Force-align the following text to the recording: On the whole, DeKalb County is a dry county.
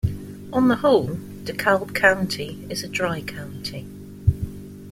On 0.51 0.67
the 0.67 0.77
whole, 0.77 1.09
DeKalb 1.43 1.93
County 1.93 2.65
is 2.71 2.83
a 2.83 2.87
dry 2.87 3.21
county. 3.21 3.85